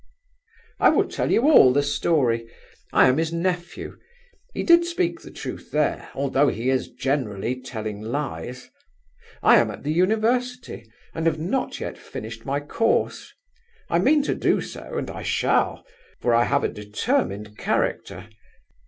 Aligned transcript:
"I 0.79 0.89
will 0.89 1.07
tell 1.07 1.29
you 1.29 1.43
all 1.47 1.71
the 1.71 1.83
story. 1.83 2.49
I 2.91 3.07
am 3.07 3.17
his 3.19 3.31
nephew; 3.31 3.97
he 4.51 4.63
did 4.63 4.83
speak 4.83 5.19
the 5.21 5.29
truth 5.29 5.69
there, 5.71 6.09
although 6.15 6.47
he 6.47 6.71
is 6.71 6.89
generally 6.89 7.61
telling 7.61 8.01
lies. 8.01 8.71
I 9.43 9.57
am 9.57 9.69
at 9.69 9.83
the 9.83 9.93
University, 9.93 10.89
and 11.13 11.27
have 11.27 11.37
not 11.37 11.79
yet 11.79 11.99
finished 11.99 12.47
my 12.47 12.59
course. 12.61 13.31
I 13.91 13.99
mean 13.99 14.23
to 14.23 14.33
do 14.33 14.59
so, 14.59 14.97
and 14.97 15.07
I 15.11 15.21
shall, 15.21 15.85
for 16.19 16.33
I 16.33 16.45
have 16.45 16.63
a 16.63 16.67
determined 16.67 17.59
character. 17.59 18.27